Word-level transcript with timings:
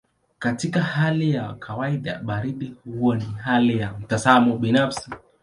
Katika 0.39 0.79
hali 0.81 1.31
ya 1.31 1.53
kawaida 1.53 2.19
baridi 2.19 2.73
huwa 2.85 3.15
ni 3.15 3.25
hali 3.25 3.77
ya 3.79 3.93
mtazamo 3.99 4.57
binafsi. 4.57 5.11